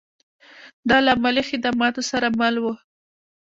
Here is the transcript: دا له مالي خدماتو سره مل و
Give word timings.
دا 0.89 0.97
له 1.05 1.13
مالي 1.23 1.43
خدماتو 1.49 2.01
سره 2.11 2.27
مل 2.39 2.55
و 2.59 2.65